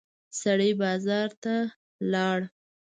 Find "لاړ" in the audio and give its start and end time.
2.11-2.39